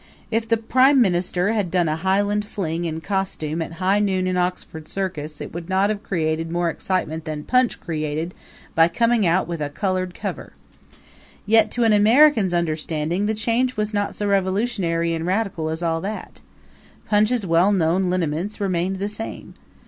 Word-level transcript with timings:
If 0.31 0.47
the 0.47 0.57
Prime 0.57 0.99
Minister 0.99 1.49
had 1.53 1.69
done 1.69 1.87
a 1.87 1.95
Highland 1.95 2.43
fling 2.43 2.85
in 2.85 3.01
costume 3.01 3.61
at 3.61 3.73
high 3.73 3.99
noon 3.99 4.25
in 4.25 4.35
Oxford 4.35 4.87
Circus 4.87 5.39
it 5.41 5.51
could 5.51 5.69
not 5.69 5.91
have 5.91 6.01
created 6.01 6.51
more 6.51 6.71
excitement 6.71 7.25
than 7.25 7.43
Punch 7.43 7.79
created 7.79 8.33
by 8.73 8.87
coming 8.87 9.27
out 9.27 9.47
with 9.47 9.61
a 9.61 9.69
colored 9.69 10.15
cover. 10.15 10.53
Yet, 11.45 11.69
to 11.73 11.83
an 11.83 11.93
American's 11.93 12.51
understanding, 12.51 13.27
the 13.27 13.35
change 13.35 13.77
was 13.77 13.93
not 13.93 14.15
so 14.15 14.25
revolutionary 14.25 15.13
and 15.13 15.23
radical 15.23 15.69
as 15.69 15.83
all 15.83 16.01
that. 16.01 16.41
Punch's 17.07 17.45
well 17.45 17.71
known 17.71 18.09
lineaments 18.09 18.59
remained 18.59 18.95
the 18.95 19.07
same. 19.07 19.53